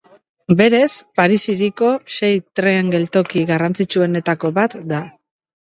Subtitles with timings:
[0.61, 0.87] Berez,
[1.19, 5.05] Paris hiriko sei tren geltoki garrantzitsuenetako bat da.